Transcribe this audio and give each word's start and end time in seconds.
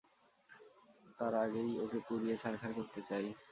তার 1.19 1.33
আগেই 1.43 1.71
ওকে 1.83 1.99
পুড়িয়ে 2.07 2.35
ছাড়খাড় 2.37 2.73
করতে 2.77 2.99
চাই। 3.09 3.25